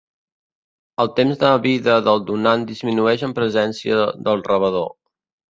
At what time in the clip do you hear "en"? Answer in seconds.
3.29-3.37